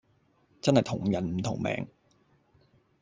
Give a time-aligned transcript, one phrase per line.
[0.61, 1.87] 真係同人唔同命